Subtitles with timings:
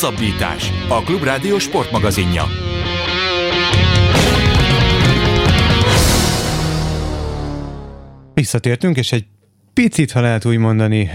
[0.00, 0.72] Hosszabbítás.
[0.88, 2.42] A Klubrádió sportmagazinja.
[8.34, 9.24] Visszatértünk, és egy
[9.72, 11.10] picit, ha lehet úgy mondani,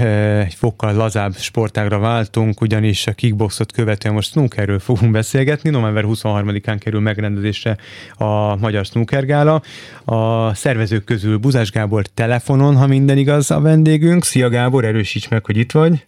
[0.46, 5.70] egy fokkal lazább sportágra váltunk, ugyanis a kickboxot követően most snookerről fogunk beszélgetni.
[5.70, 7.78] November 23-án kerül megrendezésre
[8.14, 9.62] a Magyar Snooker Gála.
[10.06, 14.24] A szervezők közül Buzás Gábor telefonon, ha minden igaz a vendégünk.
[14.24, 16.06] Szia Gábor, erősíts meg, hogy itt vagy.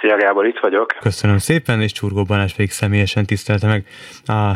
[0.00, 0.96] Szia Gábor, itt vagyok.
[1.00, 3.86] Köszönöm szépen, és Csurgó Balázs pedig személyesen tisztelte meg
[4.26, 4.52] a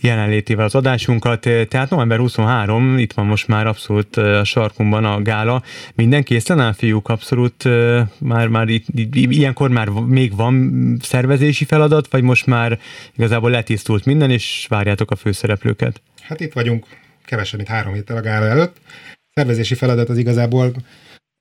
[0.00, 1.40] jelenlétével az adásunkat.
[1.68, 5.62] Tehát november 23, itt van most már abszolút a sarkunkban a gála.
[5.94, 7.64] Minden készen áll, fiúk, abszolút
[8.18, 10.72] már, már itt, ilyenkor már még van
[11.02, 12.78] szervezési feladat, vagy most már
[13.16, 16.02] igazából letisztult minden, és várjátok a főszereplőket?
[16.22, 16.86] Hát itt vagyunk
[17.24, 18.76] kevesebb, mint három héttel a gála előtt.
[19.32, 20.72] Szervezési feladat az igazából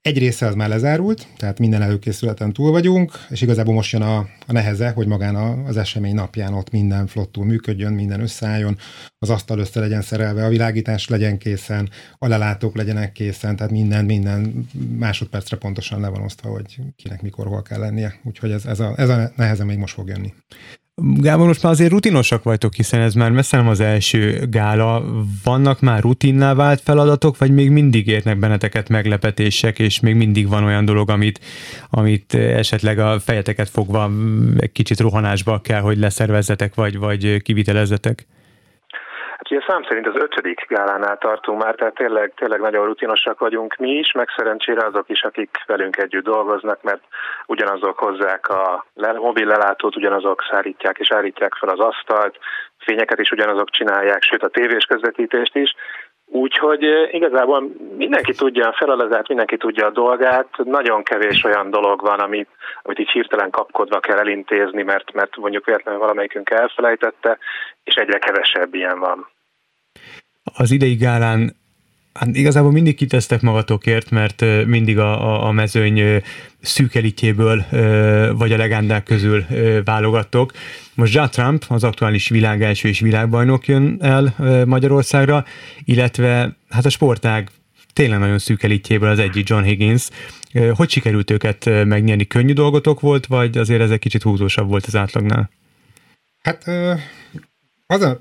[0.03, 4.17] egy része az már lezárult, tehát minden előkészületen túl vagyunk, és igazából most jön a,
[4.47, 8.77] a neheze, hogy magán a, az esemény napján ott minden flottul működjön, minden összeálljon,
[9.17, 14.05] az asztal össze legyen szerelve, a világítás legyen készen, a lelátók legyenek készen, tehát minden,
[14.05, 18.19] minden másodpercre pontosan le van osztva, hogy kinek mikor hol kell lennie.
[18.23, 20.33] Úgyhogy ez, ez, a, ez a neheze még most fog jönni.
[21.01, 25.03] Gábor, most már azért rutinosak vagytok, hiszen ez már messze nem az első gála.
[25.43, 30.63] Vannak már rutinná vált feladatok, vagy még mindig érnek benneteket meglepetések, és még mindig van
[30.63, 31.39] olyan dolog, amit,
[31.89, 34.11] amit esetleg a fejeteket fogva
[34.57, 38.27] egy kicsit rohanásba kell, hogy leszervezzetek, vagy, vagy kivitelezzetek?
[39.53, 43.89] Ugye szám szerint az ötödik gálánál tartunk már, tehát tényleg, tényleg nagyon rutinosak vagyunk mi
[43.89, 47.01] is, meg szerencsére azok is, akik velünk együtt dolgoznak, mert
[47.45, 52.37] ugyanazok hozzák a mobil lelátót, ugyanazok szárítják és állítják fel az asztalt,
[52.77, 55.75] fényeket is ugyanazok csinálják, sőt a tévés közvetítést is,
[56.25, 60.47] Úgyhogy igazából mindenki tudja a feladatát, mindenki tudja a dolgát.
[60.63, 62.49] Nagyon kevés olyan dolog van, amit,
[62.81, 67.37] amit így hirtelen kapkodva kell elintézni, mert, mert mondjuk véletlenül valamelyikünk elfelejtette,
[67.83, 69.32] és egyre kevesebb ilyen van
[70.53, 71.55] az idei gálán
[72.13, 76.21] Hát igazából mindig kitesztek magatokért, mert mindig a, a, mezőny
[76.61, 77.65] szűkelítjéből
[78.37, 79.45] vagy a legendák közül
[79.83, 80.51] válogattok.
[80.93, 84.35] Most Ja Trump, az aktuális világ és világbajnok jön el
[84.65, 85.45] Magyarországra,
[85.83, 87.49] illetve hát a sportág
[87.93, 90.07] tényleg nagyon szűkelítjéből az egyik John Higgins.
[90.73, 92.25] Hogy sikerült őket megnyerni?
[92.27, 95.49] Könnyű dolgotok volt, vagy azért ez egy kicsit húzósabb volt az átlagnál?
[96.39, 96.67] Hát
[97.87, 98.17] az a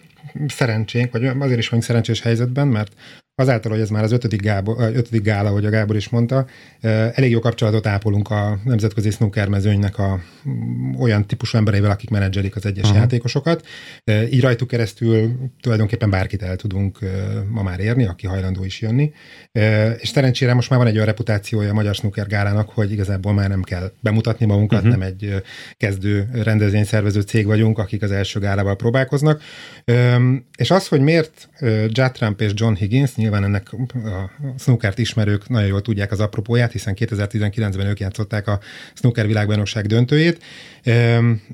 [0.47, 2.93] szerencsénk, vagy azért is vagyunk szerencsés helyzetben, mert
[3.35, 6.47] azáltal, hogy ez már az ötödik, Gábor, ötödik gála, ahogy a Gábor is mondta,
[7.15, 12.57] elég jó kapcsolatot ápolunk a nemzetközi snooker mezőnynek a mm, olyan típusú embereivel, akik menedzselik
[12.57, 12.99] az egyes uh-huh.
[12.99, 13.67] játékosokat.
[14.31, 16.99] Így rajtuk keresztül tulajdonképpen bárkit el tudunk
[17.49, 19.13] ma már érni, aki hajlandó is jönni.
[19.99, 23.49] És szerencsére most már van egy olyan reputációja a Magyar Snooker Gálának, hogy igazából már
[23.49, 24.99] nem kell bemutatni magunkat, uh-huh.
[24.99, 25.43] nem egy
[25.77, 29.43] kezdő rendezvényszervező cég vagyunk, akik az első gálával próbálkoznak.
[30.57, 31.49] És az, hogy miért
[31.87, 36.73] Judd Trump és John Higgins, nyilván ennek a snookert ismerők nagyon jól tudják az apropóját,
[36.73, 38.61] hiszen 2019-ben ők játszották a
[38.95, 40.43] snooker világbajnokság döntőjét,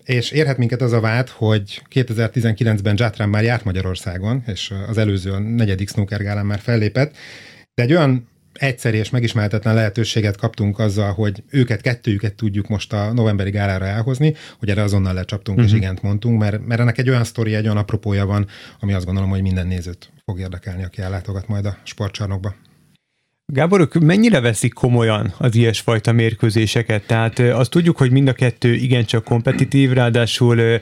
[0.05, 5.33] és érhet minket az a vád, hogy 2019-ben Jatran már járt Magyarországon, és az előző
[5.33, 7.17] a negyedik snooker gálán már fellépett,
[7.75, 8.29] de egy olyan
[8.59, 14.35] egyszerű és megismerhetetlen lehetőséget kaptunk azzal, hogy őket, kettőjüket tudjuk most a novemberi gálára elhozni,
[14.59, 15.73] hogy erre azonnal lecsaptunk uh-huh.
[15.73, 15.83] és mhm.
[15.83, 18.47] igent mondtunk, mert, mert ennek egy olyan sztori, egy olyan apropója van,
[18.81, 22.55] ami azt gondolom, hogy minden nézőt fog érdekelni, aki ellátogat majd a sportcsarnokba.
[23.53, 27.07] Gábor, ők mennyire veszik komolyan az ilyesfajta mérkőzéseket?
[27.07, 30.81] Tehát azt tudjuk, hogy mind a kettő igencsak kompetitív, ráadásul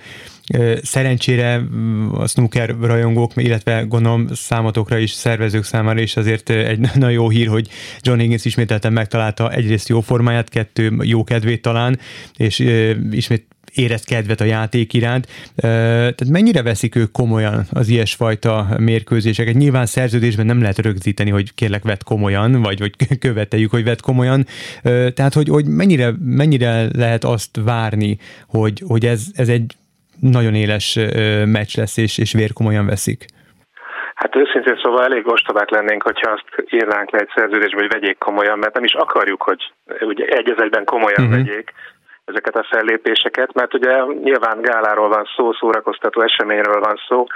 [0.83, 7.11] Szerencsére mm, a snooker rajongók, illetve gondolom számotokra is, szervezők számára is azért egy nagyon
[7.11, 7.69] jó hír, hogy
[8.01, 11.99] John Higgins ismételten megtalálta egyrészt jó formáját, kettő jó kedvét talán,
[12.37, 12.59] és
[13.11, 13.47] ismét
[13.77, 15.29] érez kedvet a játék iránt.
[15.57, 19.55] Tehát mennyire veszik ők komolyan az ilyesfajta mérkőzéseket?
[19.55, 24.47] Nyilván szerződésben nem lehet rögzíteni, hogy kérlek vett komolyan, vagy, vagy követeljük, hogy vett komolyan.
[25.15, 29.77] Tehát, hogy, hogy mennyire, mennyire lehet azt várni, hogy, hogy ez, ez egy
[30.21, 30.99] nagyon éles
[31.45, 33.25] meccs lesz, és, és vérkomolyan veszik.
[34.15, 38.59] Hát őszintén szóval elég ostobák lennénk, hogyha azt írnánk le egy szerződésbe, hogy vegyék komolyan,
[38.59, 41.37] mert nem is akarjuk, hogy ugye egy egyben komolyan uh-huh.
[41.37, 41.73] vegyék
[42.25, 43.93] ezeket a fellépéseket, mert ugye
[44.23, 47.27] nyilván gáláról van szó, szórakoztató eseményről van szó,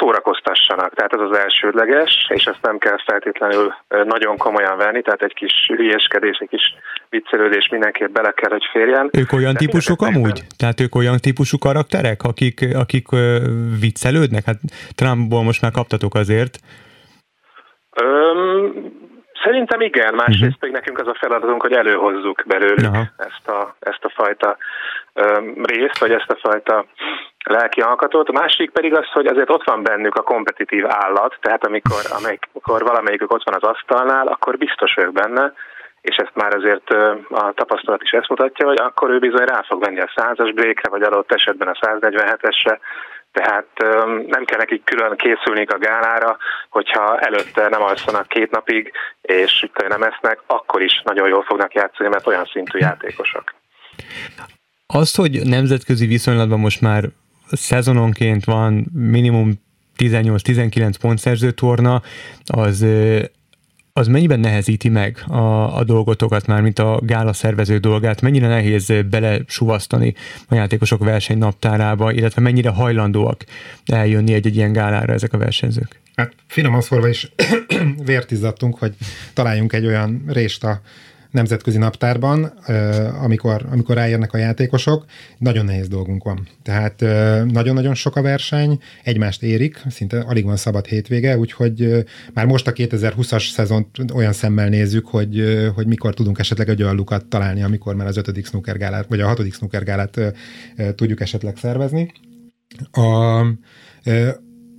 [0.00, 0.94] szórakoztassanak.
[0.94, 5.52] Tehát ez az elsődleges, és ezt nem kell feltétlenül nagyon komolyan venni, tehát egy kis
[5.66, 6.74] hülyeskedés, egy kis
[7.12, 9.10] viccelődés mindenképp bele kell, hogy férjen.
[9.12, 10.38] Ők olyan típusok amúgy?
[10.58, 13.06] Tehát ők olyan típusú karakterek, akik, akik
[13.80, 14.44] viccelődnek?
[14.44, 14.58] Hát
[14.94, 16.54] Trumpból most már kaptatok azért.
[18.02, 18.72] Öm,
[19.44, 20.70] szerintem igen, másrészt uh-huh.
[20.70, 24.56] nekünk az a feladatunk, hogy előhozzuk belőlük ezt a, ezt a fajta
[25.62, 26.86] részt, vagy ezt a fajta
[27.44, 31.66] lelki alkatot, a másik pedig az, hogy azért ott van bennük a kompetitív állat, tehát
[31.66, 35.52] amikor, amikor valamelyikük ott van az asztalnál, akkor biztos vagyok benne,
[36.02, 36.90] és ezt már azért
[37.30, 40.88] a tapasztalat is ezt mutatja, hogy akkor ő bizony rá fog venni a százas brékre,
[40.88, 42.78] vagy adott esetben a 147-esre,
[43.32, 43.66] tehát
[44.26, 46.36] nem kell nekik külön készülni a gálára,
[46.68, 52.08] hogyha előtte nem alszanak két napig, és nem esznek, akkor is nagyon jól fognak játszani,
[52.08, 53.54] mert olyan szintű játékosok.
[54.86, 57.04] Azt, hogy nemzetközi viszonylatban most már
[57.50, 59.52] szezononként van minimum
[59.98, 62.00] 18-19 pontszerző torna,
[62.46, 62.86] az
[63.92, 68.92] az mennyiben nehezíti meg a, a dolgotokat már, mint a gála szervező dolgát, mennyire nehéz
[69.10, 70.14] belesuvasztani
[70.48, 73.44] a játékosok versenynaptárába, illetve mennyire hajlandóak
[73.86, 76.00] eljönni egy-egy ilyen gálára ezek a versenyzők?
[76.14, 77.32] Hát finoman szólva is
[78.04, 78.94] vértizattunk, hogy
[79.32, 80.80] találjunk egy olyan rést a
[81.32, 82.44] nemzetközi naptárban,
[83.22, 85.04] amikor, amikor ráérnek a játékosok,
[85.38, 86.48] nagyon nehéz dolgunk van.
[86.62, 87.00] Tehát
[87.50, 92.72] nagyon-nagyon sok a verseny, egymást érik, szinte alig van szabad hétvége, úgyhogy már most a
[92.72, 97.94] 2020-as szezont olyan szemmel nézzük, hogy, hogy mikor tudunk esetleg egy olyan lukat találni, amikor
[97.94, 100.20] már az ötödik snookergálát, vagy a hatodik snookergálát
[100.94, 102.12] tudjuk esetleg szervezni.
[102.90, 103.40] A,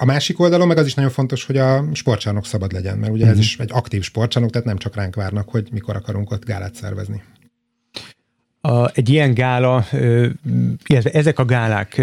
[0.04, 3.26] a másik oldalon meg az is nagyon fontos, hogy a sportcsarnok szabad legyen, mert ugye
[3.26, 3.30] uh-huh.
[3.30, 3.46] ez mhm.
[3.46, 7.24] is egy aktív sportcsarnok, tehát nem csak ránk várnak, hogy mikor akarunk ott gálát szervezni.
[8.62, 9.86] A, egy ilyen gála,
[10.86, 12.02] illetve ezek a gálák,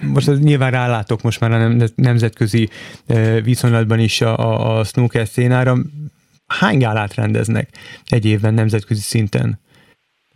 [0.00, 2.68] most az nyilván rálátok most már a nemzetközi
[3.42, 5.76] viszonylatban is a, a snooker szénára,
[6.46, 7.68] hány gálát rendeznek
[8.06, 9.58] egy évben nemzetközi szinten?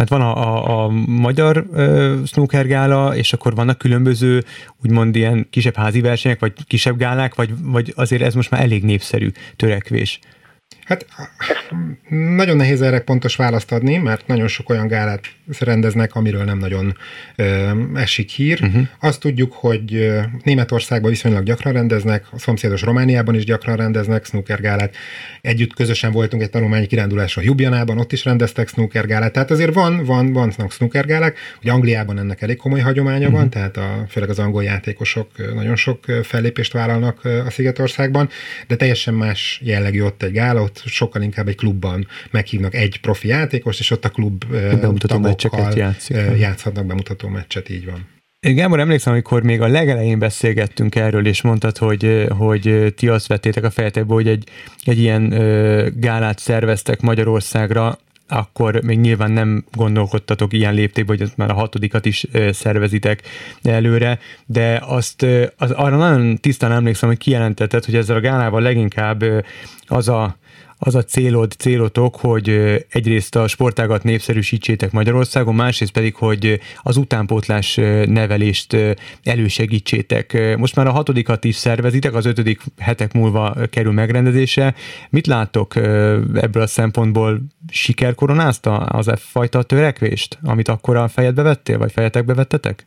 [0.01, 4.45] Mert van a, a, a magyar uh, snooker gála, és akkor vannak különböző,
[4.83, 8.85] úgymond ilyen kisebb házi versenyek, vagy kisebb gálák, vagy, vagy azért ez most már elég
[8.85, 10.19] népszerű törekvés.
[10.85, 11.07] Hát
[12.09, 15.21] nagyon nehéz erre pontos választ adni, mert nagyon sok olyan gálát
[15.59, 16.97] rendeznek, amiről nem nagyon
[17.37, 18.59] ö, esik hír.
[18.63, 18.87] Uh-huh.
[19.01, 20.11] Azt tudjuk, hogy
[20.43, 24.97] Németországban viszonylag gyakran rendeznek, a szomszédos Romániában is gyakran rendeznek snookergálát.
[25.41, 29.33] Együtt közösen voltunk egy tanulmányi kirándulásra Jubianában, ott is rendeztek snookergálát.
[29.33, 31.39] Tehát azért van, van, vannak snookergálák.
[31.63, 33.41] Ugye Angliában ennek elég komoly hagyománya uh-huh.
[33.41, 38.29] van, tehát a, főleg az angol játékosok nagyon sok fellépést vállalnak a Szigetországban,
[38.67, 43.29] de teljesen más jellegű ott egy gála, ott sokkal inkább egy klubban meghívnak egy profi
[43.29, 44.45] játékos, és ott a klub
[44.81, 46.17] bemutató meccseket játszik.
[46.39, 48.09] játszhatnak bemutató meccset, így van.
[48.41, 53.65] Gábor, emlékszem, amikor még a legelején beszélgettünk erről, és mondtad, hogy, hogy ti azt vettétek
[53.65, 54.49] a fejetekbe, hogy egy,
[54.85, 55.29] egy ilyen
[55.97, 57.99] gálát szerveztek Magyarországra,
[58.29, 63.23] akkor még nyilván nem gondolkodtatok ilyen léptékben, hogy már a hatodikat is szervezitek
[63.63, 65.27] előre, de azt
[65.57, 69.25] az, arra nagyon tisztán emlékszem, hogy kijelentetted, hogy ezzel a gálával leginkább
[69.87, 70.39] az a
[70.83, 72.49] az a célod, célotok, hogy
[72.89, 77.75] egyrészt a sportágat népszerűsítsétek Magyarországon, másrészt pedig, hogy az utánpótlás
[78.05, 78.77] nevelést
[79.25, 80.57] elősegítsétek.
[80.57, 84.75] Most már a hatodikat is szervezitek, az ötödik hetek múlva kerül megrendezése.
[85.11, 87.41] Mit látok ebből a szempontból?
[87.71, 92.87] Sikerkoronázta az e fajta törekvést, amit akkor a fejedbe vettél, vagy fejetekbe vettetek?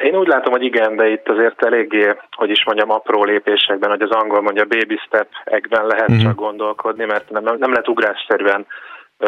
[0.00, 4.02] Én úgy látom, hogy igen, de itt azért eléggé, hogy is mondjam, apró lépésekben, hogy
[4.02, 8.66] az angol mondja baby step ekben lehet csak gondolkodni, mert nem, nem lehet ugrásszerűen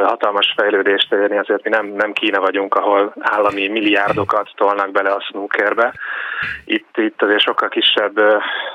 [0.02, 5.20] hatalmas fejlődést elérni, azért mi nem, nem Kína vagyunk, ahol állami milliárdokat tolnak bele a
[5.20, 5.94] snookerbe.
[6.64, 8.18] Itt, itt azért sokkal kisebb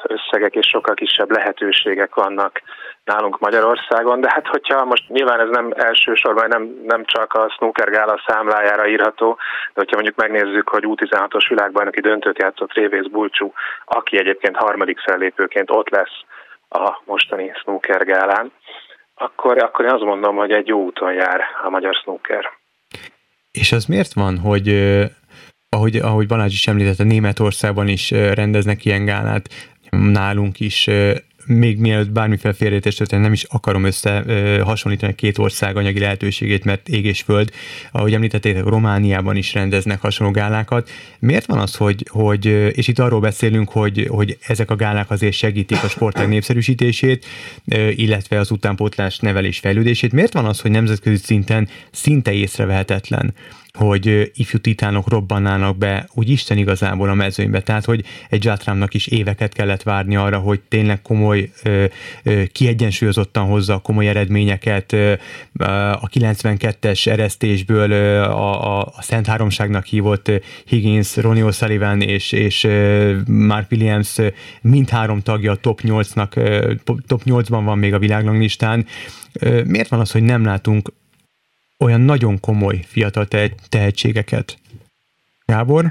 [0.03, 2.61] összegek és sokkal kisebb lehetőségek vannak
[3.03, 7.89] nálunk Magyarországon, de hát hogyha most nyilván ez nem elsősorban nem, nem csak a snooker
[7.89, 9.37] gála számlájára írható,
[9.73, 13.53] de hogyha mondjuk megnézzük, hogy U16-os világbajnoki döntőt játszott Révész Bulcsú,
[13.85, 16.23] aki egyébként harmadik fellépőként ott lesz
[16.69, 18.51] a mostani snooker gálán,
[19.19, 22.49] akkor, akkor én azt mondom, hogy egy jó úton jár a magyar snooker.
[23.51, 24.67] És az miért van, hogy
[25.69, 29.49] ahogy, ahogy Balázs is említette, Németországban is rendeznek ilyen gálát,
[29.89, 30.89] nálunk is
[31.49, 34.23] még mielőtt bármiféle félrejtés történt, nem is akarom össze
[34.63, 37.51] hasonlítani két ország anyagi lehetőségét, mert ég és föld,
[37.91, 40.89] ahogy említettétek, Romániában is rendeznek hasonló gálákat.
[41.19, 45.33] Miért van az, hogy, hogy és itt arról beszélünk, hogy, hogy ezek a gálák azért
[45.33, 47.25] segítik a sportág népszerűsítését,
[47.95, 50.11] illetve az utánpótlás nevelés fejlődését.
[50.11, 53.33] Miért van az, hogy nemzetközi szinten szinte észrevehetetlen,
[53.79, 57.61] hogy ifjú titánok robbannának be úgy Isten igazából a mezőnybe.
[57.61, 61.51] Tehát, hogy egy zsátrámnak is éveket kellett várni arra, hogy tényleg komoly,
[62.51, 64.93] kiegyensúlyozottan hozza a komoly eredményeket.
[66.01, 67.91] A 92-es eresztésből
[68.23, 70.31] a, a, a Szent Háromságnak hívott
[70.65, 72.67] Higgins, Ronnie O'Sullivan és, és
[73.27, 74.17] Mark Williams
[74.61, 76.31] mindhárom tagja a top 8-nak,
[77.07, 78.85] top 8-ban van még a világlanglistán.
[79.65, 80.91] Miért van az, hogy nem látunk
[81.79, 83.25] olyan nagyon komoly fiatal
[83.69, 84.57] tehetségeket?
[85.45, 85.83] Gábor?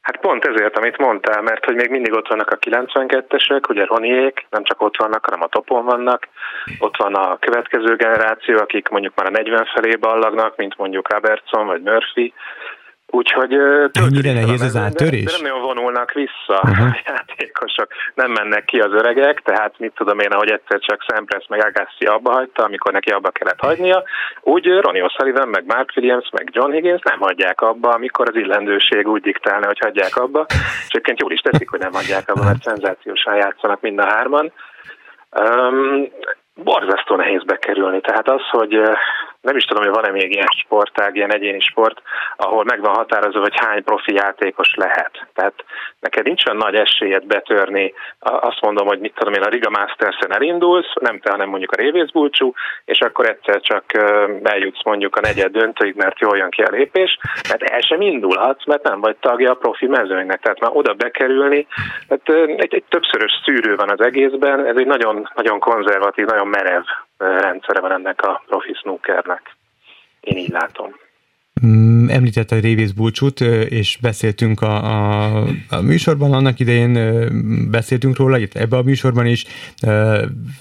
[0.00, 4.46] Hát pont ezért, amit mondtál, mert hogy még mindig ott vannak a 92-esek, ugye Roniék,
[4.50, 6.28] nem csak ott vannak, hanem a topon vannak.
[6.78, 11.66] Ott van a következő generáció, akik mondjuk már a 40 felé ballagnak, mint mondjuk Robertson
[11.66, 12.32] vagy Murphy,
[13.06, 13.52] Úgyhogy
[13.92, 15.24] ennyire nehéz az áttörés?
[15.24, 16.86] De, de nem nagyon vonulnak vissza uh-huh.
[16.86, 21.46] a játékosok, nem mennek ki az öregek, tehát mit tudom én, ahogy egyszer csak Sampras
[21.48, 24.02] meg Agassi abba hagyta, amikor neki abba kellett hagynia,
[24.40, 29.08] úgy Ronnie O'Sullivan, meg Mark Williams, meg John Higgins nem hagyják abba, amikor az illendőség
[29.08, 32.62] úgy diktálna, hogy hagyják abba, és egyébként jól is teszik, hogy nem hagyják abba, mert
[32.62, 34.52] szenzációsan játszanak mind a hárman.
[35.30, 36.08] Um,
[36.54, 38.00] borzasztó nehéz bekerülni.
[38.00, 38.80] Tehát az, hogy
[39.44, 42.02] nem is tudom, hogy van-e még ilyen sportág, ilyen egyéni sport,
[42.36, 45.26] ahol meg van határozva, hogy hány profi játékos lehet.
[45.34, 45.64] Tehát
[46.00, 50.34] neked nincs olyan nagy esélyed betörni, azt mondom, hogy mit tudom én, a Riga Masters-en
[50.34, 52.52] elindulsz, nem te, hanem mondjuk a révészbúcsú,
[52.84, 53.84] és akkor egyszer csak
[54.42, 58.66] eljutsz mondjuk a negyed döntőig, mert jól jön ki a lépés, mert el sem indulhatsz,
[58.66, 60.40] mert nem vagy tagja a profi mezőnynek.
[60.40, 61.66] Tehát már oda bekerülni,
[62.08, 66.82] tehát egy, egy többszörös szűrő van az egészben, ez egy nagyon, nagyon konzervatív, nagyon merev
[67.40, 69.56] rendszere van ennek a profi snookernek.
[70.20, 70.94] Én így látom.
[71.66, 76.98] Mm, említette Révész búcsút, és beszéltünk a, a, a műsorban, annak idején
[77.70, 79.44] beszéltünk róla, itt ebbe a műsorban is,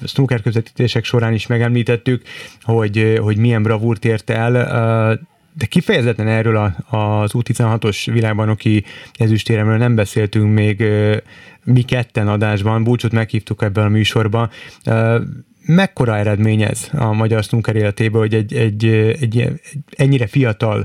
[0.05, 2.21] snooker közvetítések során is megemlítettük,
[2.61, 4.51] hogy, hogy milyen bravúrt ért el,
[5.57, 10.83] de kifejezetten erről a, az U16-os világbanoki ezüstéremről nem beszéltünk még
[11.63, 14.49] mi ketten adásban, búcsút meghívtuk ebben a műsorban
[15.65, 19.51] mekkora eredmény ez a magyar snooker életében, hogy egy, egy, egy, egy
[19.97, 20.83] ennyire fiatal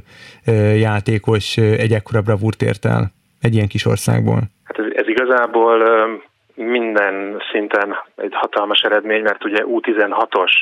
[0.76, 4.40] játékos egy ekkora bravúrt ért el egy ilyen kis országból?
[4.64, 5.78] Hát ez, ez igazából
[6.54, 10.52] minden szinten egy hatalmas eredmény, mert ugye U16-os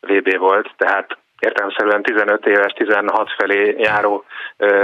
[0.00, 4.24] VB volt, tehát értelemszerűen 15 éves, 16 felé járó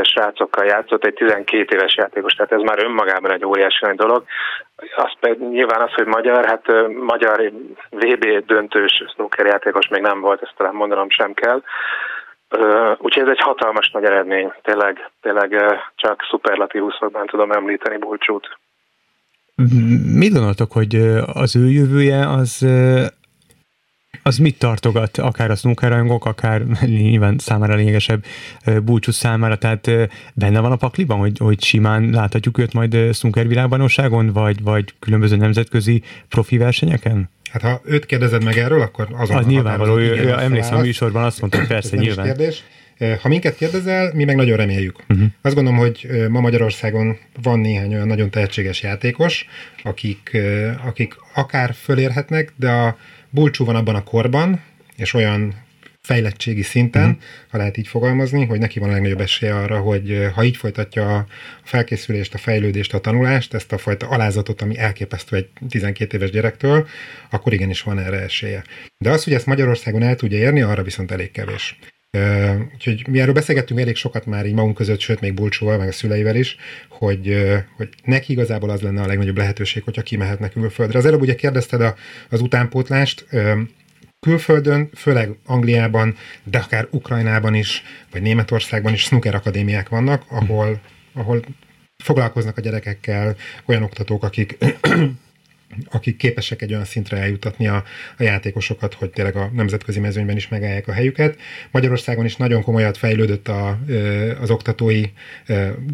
[0.03, 4.25] srácokkal játszott, egy 12 éves játékos, tehát ez már önmagában egy óriási nagy dolog.
[4.97, 6.65] Az pedig nyilván az, hogy magyar, hát
[7.05, 7.53] magyar
[7.91, 11.63] VB döntős snooker játékos még nem volt, ezt talán mondanom sem kell.
[12.99, 18.59] Úgyhogy ez egy hatalmas nagy eredmény, tényleg, tényleg csak szuperlatívuszokban tudom említeni Bulcsút.
[20.19, 20.95] Mit gondoltok, hogy
[21.33, 22.67] az ő jövője az
[24.23, 28.25] az mit tartogat, akár a snookerrajongók, akár nyilván számára lényegesebb
[28.83, 29.91] búcsú számára, tehát
[30.35, 35.37] benne van a pakliban, hogy, hogy simán láthatjuk őt majd snooker világbajnokságon, vagy, vagy különböző
[35.37, 37.31] nemzetközi profi versenyeken?
[37.51, 41.59] Hát ha őt kérdezed meg erről, akkor az nyilvánvaló, ő, emlékszem a műsorban azt mondta,
[41.59, 42.27] hogy persze, nyilván.
[42.27, 42.63] Kérdés.
[43.23, 44.97] Ha minket kérdezel, mi meg nagyon reméljük.
[45.09, 45.27] Uh-huh.
[45.43, 49.47] Azt gondolom, hogy ma Magyarországon van néhány olyan nagyon tehetséges játékos,
[49.83, 50.37] akik,
[50.87, 52.97] akik akár fölérhetnek, de a
[53.35, 54.63] Bulcsú van abban a korban,
[54.97, 55.55] és olyan
[56.01, 57.23] fejlettségi szinten, uh-huh.
[57.49, 61.17] ha lehet így fogalmazni, hogy neki van a legnagyobb esélye arra, hogy ha így folytatja
[61.17, 61.27] a
[61.63, 66.89] felkészülést, a fejlődést, a tanulást, ezt a fajta alázatot, ami elképesztő egy 12 éves gyerektől,
[67.31, 68.65] akkor igenis van erre esélye.
[68.99, 71.79] De az, hogy ezt Magyarországon el tudja érni, arra viszont elég kevés.
[72.19, 75.89] Uh, úgyhogy mi erről beszélgettünk elég sokat már így magunk között, sőt még Bulcsóval, meg
[75.89, 76.57] a szüleivel is,
[76.89, 77.37] hogy,
[77.77, 80.99] hogy neki igazából az lenne a legnagyobb lehetőség, hogyha kimehetne külföldre.
[80.99, 81.95] Az előbb ugye kérdezted a,
[82.29, 83.27] az utánpótlást,
[84.21, 90.81] külföldön, főleg Angliában, de akár Ukrajnában is, vagy Németországban is snooker akadémiák vannak, ahol,
[91.13, 91.45] ahol
[92.05, 94.59] foglalkoznak a gyerekekkel olyan oktatók, akik
[95.91, 97.85] akik képesek egy olyan szintre eljutatni a,
[98.19, 101.39] a játékosokat, hogy tényleg a nemzetközi mezőnyben is megállják a helyüket.
[101.71, 103.79] Magyarországon is nagyon komolyat fejlődött a,
[104.41, 105.05] az oktatói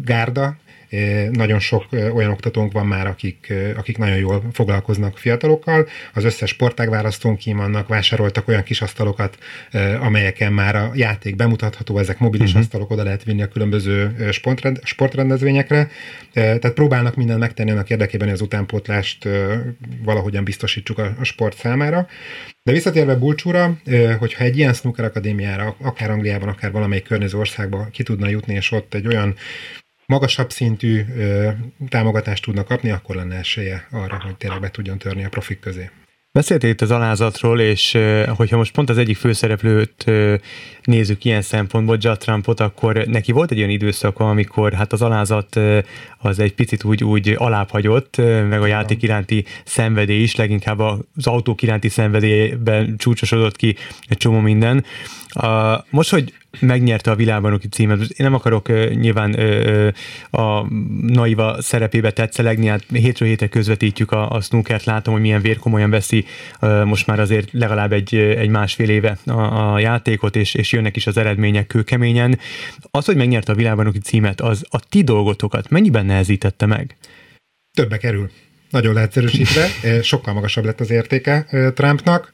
[0.03, 0.57] gárda,
[1.31, 5.87] nagyon sok olyan oktatónk van már, akik, akik nagyon jól foglalkoznak fiatalokkal.
[6.13, 9.37] Az összes sportág választónk ki vannak, vásároltak olyan kis asztalokat,
[9.99, 12.61] amelyeken már a játék bemutatható, ezek mobilis uh-huh.
[12.61, 15.89] asztalok, oda lehet vinni a különböző sportrend, sportrendezvényekre.
[16.33, 19.27] Tehát próbálnak mindent megtenni annak érdekében, hogy az utánpótlást
[20.03, 22.07] valahogyan biztosítsuk a, a sport számára.
[22.63, 23.77] De visszatérve Bulcsúra,
[24.19, 28.71] hogyha egy ilyen snooker akadémiára, akár Angliában, akár valamelyik környező országba ki tudna jutni, és
[28.71, 29.35] ott egy olyan
[30.09, 31.49] magasabb szintű ö,
[31.89, 35.89] támogatást tudnak kapni, akkor lenne esélye arra, hogy tényleg be tudjon törni a profik közé.
[36.31, 37.97] Beszéltél itt az alázatról, és
[38.35, 40.05] hogyha most pont az egyik főszereplőt
[40.83, 45.59] nézzük ilyen szempontból, Judd Trumpot, akkor neki volt egy olyan időszaka, amikor hát az alázat
[46.17, 48.17] az egy picit úgy, úgy alábbhagyott,
[48.49, 53.75] meg a játék iránti szenvedély is, leginkább az autók iránti szenvedélyben csúcsosodott ki
[54.07, 54.83] egy csomó minden.
[55.29, 59.87] A, most, hogy megnyerte a világbajnoki címet, én nem akarok uh, nyilván uh,
[60.41, 60.67] a
[61.01, 66.25] naiva szerepébe tetszelegni, hát hétről hétre közvetítjük a, a snookert, látom, hogy milyen vérkomolyan veszi
[66.61, 70.95] uh, most már azért legalább egy, egy másfél éve a, a játékot, és, és jönnek
[70.95, 72.39] is az eredmények kőkeményen.
[72.91, 76.97] Az, hogy megnyerte a világbajnoki címet, az a ti dolgotokat mennyiben nehezítette meg?
[77.73, 78.29] Többe kerül.
[78.69, 79.67] Nagyon leegyszerűsítve,
[80.01, 81.45] sokkal magasabb lett az értéke
[81.75, 82.31] Trumpnak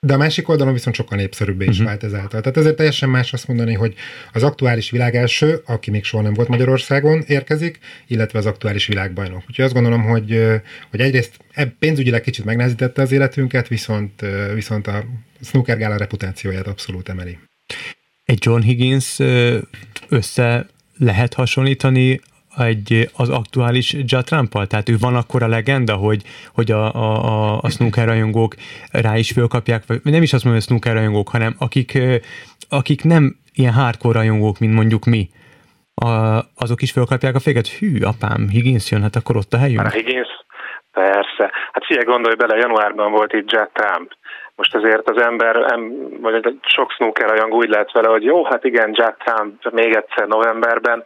[0.00, 1.86] de a másik oldalon viszont sokkal népszerűbbé is uh-huh.
[1.86, 2.40] vált ezáltal.
[2.40, 3.94] Tehát ezért teljesen más azt mondani, hogy
[4.32, 9.42] az aktuális világ első, aki még soha nem volt Magyarországon, érkezik, illetve az aktuális világbajnok.
[9.48, 10.44] Úgyhogy azt gondolom, hogy,
[10.90, 11.36] hogy egyrészt
[11.78, 14.24] pénzügyileg kicsit megnehezítette az életünket, viszont,
[14.54, 15.04] viszont a
[15.42, 17.38] snooker gála reputációját abszolút emeli.
[18.24, 19.18] Egy John Higgins
[20.08, 20.66] össze
[20.98, 22.20] lehet hasonlítani
[22.56, 26.22] egy, az aktuális Judd trump Tehát ő van akkor a legenda, hogy,
[26.54, 28.54] hogy a, a, a, a snooker rajongók
[28.92, 31.98] rá is fölkapják, vagy nem is azt mondom, hogy snooker rajongók, hanem akik,
[32.68, 35.28] akik nem ilyen hardcore rajongók, mint mondjuk mi,
[35.94, 36.08] a,
[36.56, 37.68] azok is fölkapják a féket.
[37.68, 39.92] Hű, apám, Higgins jön, hát akkor ott a helyünk.
[39.92, 40.28] Higgins?
[40.92, 41.50] Persze.
[41.72, 44.10] Hát figyelj, gondolj bele, januárban volt itt Judd Trump
[44.56, 45.78] most azért az ember,
[46.20, 50.26] vagy sok snooker olyan úgy lehet vele, hogy jó, hát igen, Jack Trump még egyszer
[50.26, 51.04] novemberben.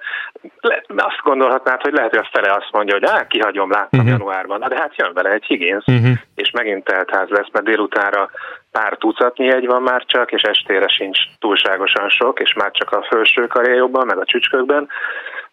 [0.61, 4.19] Le, azt gondolhatnád, hogy lehet, hogy a fele azt mondja, hogy á, kihagyom, láttam uh-huh.
[4.19, 4.59] januárban.
[4.59, 6.13] Na, de hát jön vele egy Higgins, uh-huh.
[6.35, 8.31] és megint teltház lesz, mert délutára
[8.73, 13.07] pár tucatnyi egy van már csak, és estére sincs túlságosan sok, és már csak a
[13.11, 14.89] felső karjajobban, meg a csücskökben.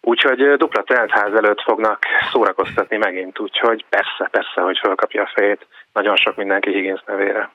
[0.00, 2.02] Úgyhogy dupla teltház előtt fognak
[2.32, 7.50] szórakoztatni megint, úgyhogy persze, persze, hogy felkapja a fejét nagyon sok mindenki Higgins nevére.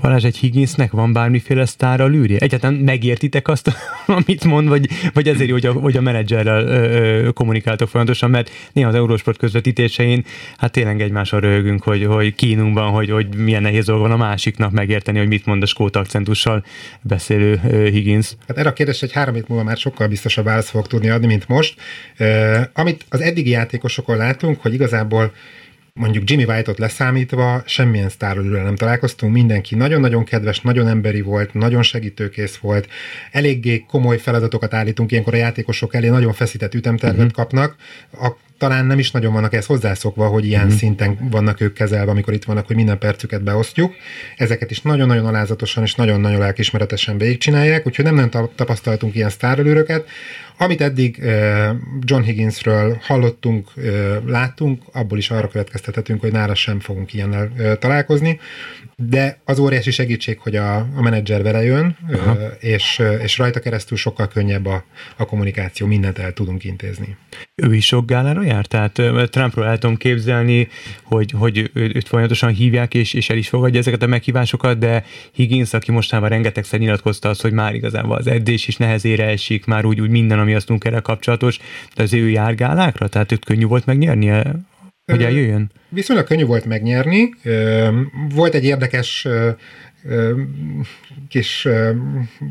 [0.00, 2.38] Balázs, egy Higginsnek van bármiféle sztára lűrje?
[2.38, 3.72] Egyáltalán megértitek azt,
[4.06, 8.50] amit mond, vagy, vagy azért, hogy a, hogy a menedzserrel ö, ö, kommunikáltok folyamatosan, mert
[8.72, 10.24] néha az Eurosport közvetítésein
[10.56, 14.70] hát tényleg egymással röhögünk, hogy, hogy kínunkban, hogy, hogy milyen nehéz dolga van a másiknak
[14.70, 16.64] megérteni, hogy mit mond a skót akcentussal
[17.00, 18.36] beszélő ö, Higgins.
[18.48, 21.26] Hát erre a kérdés egy három hét múlva már sokkal biztosabb választ fog tudni adni,
[21.26, 21.80] mint most.
[22.18, 25.32] Uh, amit az eddigi játékosokon látunk, hogy igazából
[25.92, 31.82] mondjuk Jimmy White-ot leszámítva semmilyen sztárról nem találkoztunk, mindenki nagyon-nagyon kedves, nagyon emberi volt, nagyon
[31.82, 32.88] segítőkész volt,
[33.32, 37.32] eléggé komoly feladatokat állítunk ilyenkor a játékosok elé, nagyon feszített ütemtervet uh-huh.
[37.32, 37.76] kapnak,
[38.12, 40.78] a, talán nem is nagyon vannak ezt hozzászokva, hogy ilyen uh-huh.
[40.78, 43.94] szinten vannak ők kezelve, amikor itt vannak, hogy minden percüket beosztjuk.
[44.36, 50.08] Ezeket is nagyon-nagyon alázatosan és nagyon-nagyon lelkismeretesen végigcsinálják, úgyhogy nem nagyon tapasztaltunk ilyen sztárölőröket.
[50.60, 51.22] Amit eddig
[52.00, 53.72] John Higginsről hallottunk,
[54.26, 58.40] láttunk, abból is arra következtethetünk, hogy nála sem fogunk ilyennel találkozni,
[58.96, 62.36] de az óriási segítség, hogy a, a menedzser vele jön, Aha.
[62.60, 64.84] és, és rajta keresztül sokkal könnyebb a,
[65.16, 67.16] a kommunikáció, mindent el tudunk intézni.
[67.54, 68.66] Ő is sok gálára jár?
[68.66, 70.68] Tehát Trumpról el tudom képzelni,
[71.02, 75.72] hogy, hogy őt folyamatosan hívják, és, és el is fogadja ezeket a meghívásokat, de Higgins,
[75.74, 80.00] aki mostában rengetegszer nyilatkozta azt, hogy már igazából az edzés is nehezére esik, már úgy,
[80.00, 81.58] úgy minden, ami a snookerrel kapcsolatos,
[81.94, 83.08] de az ő jár gálákra?
[83.08, 84.54] Tehát őt könnyű volt megnyernie,
[85.04, 85.70] hogy eljöjjön?
[85.88, 87.34] Viszonylag könnyű volt megnyerni.
[88.34, 89.26] Volt egy érdekes
[91.28, 91.68] kis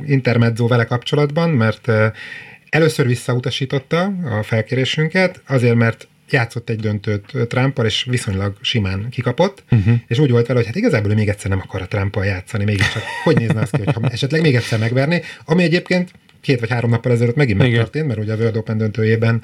[0.05, 1.91] intermezzo vele kapcsolatban, mert
[2.69, 4.03] először visszautasította
[4.39, 9.93] a felkérésünket, azért, mert játszott egy döntőt Trumpal, és viszonylag simán kikapott, uh-huh.
[10.07, 13.01] és úgy volt vele, hogy hát igazából még egyszer nem akar a Trumpal játszani, mégiscsak
[13.23, 17.11] hogy nézne az ki, hogyha esetleg még egyszer megverni, ami egyébként két vagy három nappal
[17.11, 17.71] ezelőtt megint Igen.
[17.71, 19.41] megtörtént, mert ugye a World Open döntőjében,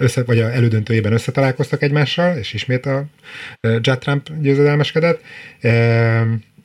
[0.00, 3.04] össze, vagy a elődöntőjében összetalálkoztak egymással, és ismét a
[3.60, 5.20] Judd Trump győzedelmeskedett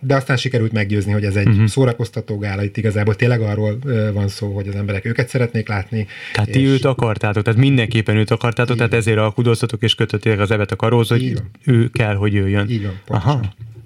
[0.04, 1.66] de aztán sikerült meggyőzni, hogy ez egy uh-huh.
[1.66, 3.78] szórakoztató gála, itt igazából tényleg arról
[4.14, 6.08] van szó, hogy az emberek őket szeretnék látni.
[6.34, 6.56] Tehát és...
[6.56, 8.90] ti őt akartátok, tehát mindenképpen őt akartátok, Igen.
[8.90, 11.34] tehát ezért alkudoztatok és kötötték az evet a karóz, hogy
[11.66, 12.70] ő kell, hogy jöjjön.
[12.70, 13.42] Így van, Aha,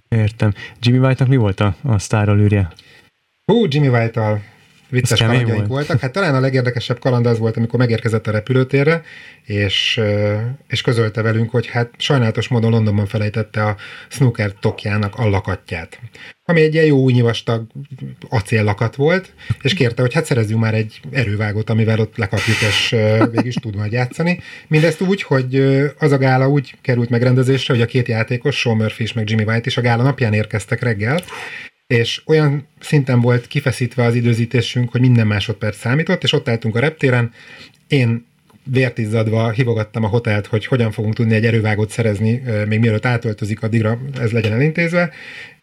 [0.08, 0.54] értem.
[0.80, 2.68] Jimmy White-nak mi volt a, a sztárral
[3.46, 4.42] Hú, Jimmy White-tal
[4.90, 5.68] vicces kalandjaink volt.
[5.68, 6.00] voltak.
[6.00, 9.02] Hát talán a legérdekesebb kaland az volt, amikor megérkezett a repülőtérre,
[9.44, 10.02] és,
[10.68, 13.76] és közölte velünk, hogy hát sajnálatos módon Londonban felejtette a
[14.08, 16.00] snooker tokjának a lakatját.
[16.46, 17.68] Ami egy ilyen jó új vastag
[18.30, 22.90] acéllakat volt, és kérte, hogy hát szerezzünk már egy erővágót, amivel ott lekapjuk, és
[23.32, 24.40] végig is tud majd játszani.
[24.68, 25.56] Mindezt úgy, hogy
[26.00, 29.44] az a gála úgy került megrendezésre, hogy a két játékos, Sean Murphy és meg Jimmy
[29.44, 31.20] White is a gála napján érkeztek reggel,
[31.88, 36.80] és olyan szinten volt kifeszítve az időzítésünk, hogy minden másodperc számított, és ott álltunk a
[36.80, 37.32] reptéren,
[37.88, 38.26] én
[38.64, 44.00] vértizzadva hívogattam a hotelt, hogy hogyan fogunk tudni egy erővágót szerezni, még mielőtt átöltözik, addigra
[44.20, 45.12] ez legyen elintézve.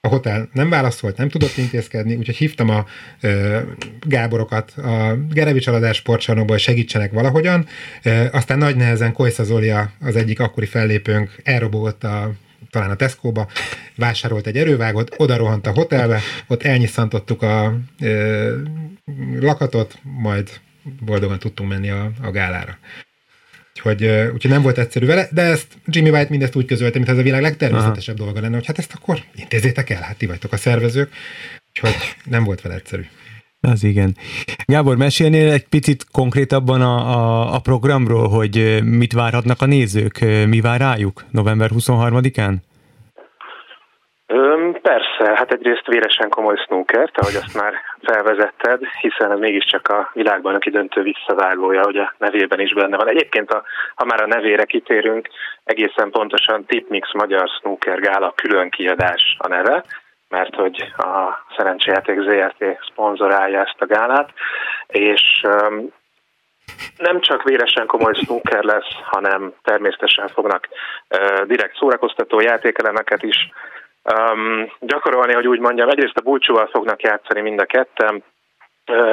[0.00, 2.84] A hotel nem válaszolt, nem tudott intézkedni, úgyhogy hívtam a
[3.20, 3.58] ö,
[4.06, 7.66] Gáborokat a Gerevics Aladás sportcsarnokból, segítsenek valahogyan.
[8.02, 12.32] Ö, aztán nagy nehezen Koysza Zoli az egyik akkori fellépőnk elrobogott a
[12.74, 13.48] talán a Tesco-ba,
[13.96, 18.56] vásárolt egy erővágot, oda rohant a hotelbe, ott elnyiszantottuk a ö,
[19.40, 20.50] lakatot, majd
[21.00, 22.78] boldogan tudtunk menni a, a gálára.
[23.70, 27.18] Úgyhogy, úgyhogy nem volt egyszerű vele, de ezt Jimmy White mindezt úgy közölte, mint ez
[27.18, 28.24] a világ legtermészetesebb Aha.
[28.24, 31.12] dolga lenne, hogy hát ezt akkor intézzétek el, hát ti vagytok a szervezők,
[31.68, 33.02] úgyhogy nem volt vele egyszerű.
[33.72, 34.10] Az igen.
[34.66, 40.60] Gábor, mesélnél egy picit konkrétabban a, a, a programról, hogy mit várhatnak a nézők, mi
[40.60, 42.54] vár rájuk november 23-án?
[44.26, 50.10] Öm, persze, hát egyrészt véresen komoly snooker, ahogy azt már felvezetted, hiszen ez mégiscsak a
[50.12, 53.08] világbajnoki döntő visszavágója, hogy a nevében is benne van.
[53.08, 53.62] Egyébként, a,
[53.94, 55.28] ha már a nevére kitérünk,
[55.64, 59.84] egészen pontosan Tipmix Magyar Snooker Gála külön kiadás a neve,
[60.34, 64.28] mert hogy a Szerencsejáték ZRT szponzorálja ezt a gálát,
[64.86, 65.92] és um,
[66.96, 73.50] nem csak véresen komoly snooker lesz, hanem természetesen fognak uh, direkt szórakoztató játékelemeket is
[74.14, 75.88] um, gyakorolni, hogy úgy mondjam.
[75.88, 78.24] Egyrészt a búcsúval fognak játszani mind a ketten,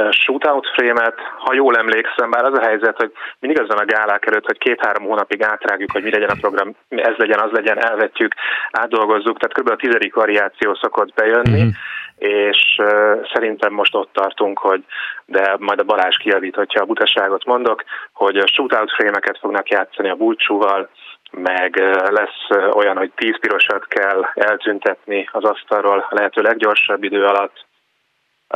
[0.09, 4.45] shootout frame-et, ha jól emlékszem, bár az a helyzet, hogy mindig azon a gálák előtt,
[4.45, 8.33] hogy két-három hónapig átrágjuk, hogy mi legyen a program, ez legyen, az legyen, elvetjük,
[8.71, 9.69] átdolgozzuk, tehát kb.
[9.69, 11.69] a tizedik variáció szokott bejönni, mm-hmm.
[12.17, 14.83] és uh, szerintem most ott tartunk, hogy
[15.25, 20.09] de majd a Balázs kijavít, hogyha a butaságot mondok, hogy a shootout frame-eket fognak játszani
[20.09, 20.89] a búcsúval,
[21.31, 21.75] meg
[22.09, 27.65] lesz olyan, hogy tíz pirosat kell eltüntetni az asztalról a lehető leggyorsabb idő alatt,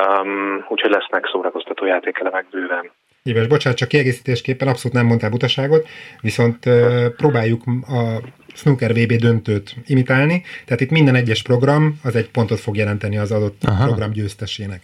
[0.01, 2.91] um, úgyhogy lesznek szórakoztató játékelemek bőven.
[3.23, 5.88] Éves, bocsánat, csak kiegészítésképpen abszolút nem mondtál butaságot,
[6.21, 8.21] viszont uh, próbáljuk a
[8.55, 13.31] Snooker VB döntőt imitálni, tehát itt minden egyes program az egy pontot fog jelenteni az
[13.31, 13.86] adott Aha.
[13.86, 14.81] program győztesének.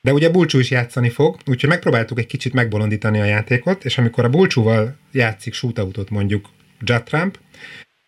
[0.00, 4.24] De ugye Bulcsú is játszani fog, úgyhogy megpróbáltuk egy kicsit megbolondítani a játékot, és amikor
[4.24, 6.48] a Bulcsúval játszik shootoutot mondjuk
[6.80, 7.38] Judd Trump,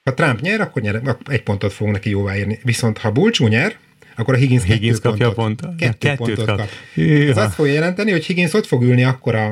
[0.04, 2.58] ha Trump nyer, akkor nyer, egy pontot fog neki jóváírni.
[2.62, 3.76] Viszont ha Bulcsú nyer,
[4.16, 5.66] akkor a Higgins, Higgins kettő kapja pontot.
[5.66, 5.98] pontot.
[5.98, 6.56] Kettő pontot kap.
[6.56, 6.68] kap.
[7.28, 9.46] Ez azt fogja jelenteni, hogy Higgins ott fog ülni akkor a,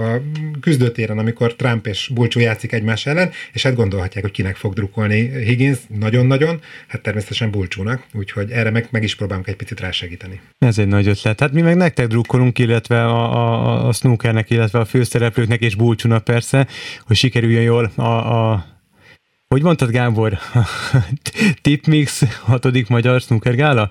[0.00, 0.20] a
[0.60, 5.44] küzdőtéren, amikor Trump és Bulcsú játszik egymás ellen, és hát gondolhatják, hogy kinek fog drukkolni
[5.44, 10.40] Higgins nagyon-nagyon, hát természetesen Bulcsúnak, úgyhogy erre meg, meg is próbálunk egy picit rásegíteni.
[10.58, 11.40] Ez egy nagy ötlet.
[11.40, 16.24] Hát mi meg nektek drukkolunk, illetve a, a, a snookernek, illetve a főszereplőknek és Bulcsúnak
[16.24, 16.66] persze,
[17.06, 18.70] hogy sikerüljön jól a, a
[19.52, 20.38] hogy mondtad, Gábor?
[21.62, 23.88] Tipmix, hatodik magyar snooker gála?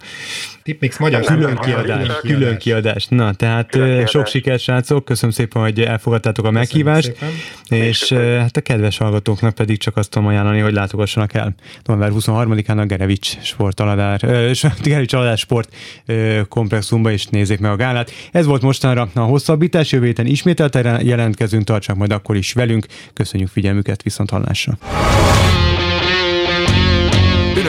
[0.63, 3.07] Tipmix magyar külön kiadás, külön kiadás.
[3.07, 7.17] Na, tehát külön sok sikert, srácok, köszönöm szépen, hogy elfogadtátok a meghívást,
[7.69, 12.77] és hát a kedves hallgatóknak pedig csak azt tudom ajánlani, hogy látogassanak el november 23-án
[12.77, 14.19] a Gerevics sportaladár,
[14.83, 15.75] Gerevics Aladár sport
[16.49, 18.11] komplexumba, és nézzék meg a gálát.
[18.31, 22.85] Ez volt mostanra a hosszabbítás, jövő héten ismételten jelentkezünk, tartsak majd akkor is velünk.
[23.13, 24.77] Köszönjük figyelmüket, viszont hallásra.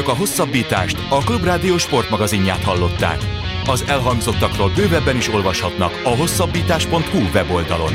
[0.03, 3.19] Önök a hosszabbítást, a Klubrádió sportmagazinját hallották.
[3.67, 7.93] Az elhangzottakról bővebben is olvashatnak a hosszabbítás.hu weboldalon.